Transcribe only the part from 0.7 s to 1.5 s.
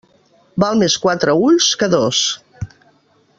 més quatre